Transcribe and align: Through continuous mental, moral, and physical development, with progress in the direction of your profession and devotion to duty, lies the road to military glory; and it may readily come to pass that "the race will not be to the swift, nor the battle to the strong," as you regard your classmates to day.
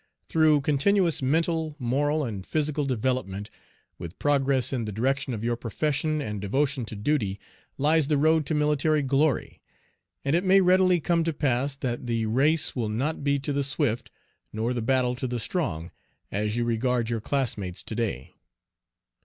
Through 0.27 0.61
continuous 0.61 1.21
mental, 1.21 1.75
moral, 1.77 2.23
and 2.23 2.43
physical 2.43 2.85
development, 2.85 3.51
with 3.99 4.17
progress 4.17 4.73
in 4.73 4.85
the 4.85 4.91
direction 4.91 5.31
of 5.31 5.43
your 5.43 5.55
profession 5.55 6.23
and 6.23 6.41
devotion 6.41 6.85
to 6.85 6.95
duty, 6.95 7.39
lies 7.77 8.07
the 8.07 8.17
road 8.17 8.47
to 8.47 8.55
military 8.55 9.03
glory; 9.03 9.61
and 10.25 10.35
it 10.35 10.43
may 10.43 10.59
readily 10.59 10.99
come 10.99 11.23
to 11.25 11.33
pass 11.33 11.75
that 11.75 12.07
"the 12.07 12.25
race 12.25 12.75
will 12.75 12.89
not 12.89 13.23
be 13.23 13.37
to 13.41 13.53
the 13.53 13.63
swift, 13.63 14.09
nor 14.51 14.73
the 14.73 14.81
battle 14.81 15.13
to 15.13 15.27
the 15.27 15.37
strong," 15.39 15.91
as 16.31 16.55
you 16.57 16.63
regard 16.65 17.11
your 17.11 17.21
classmates 17.21 17.83
to 17.83 17.93
day. 17.93 18.33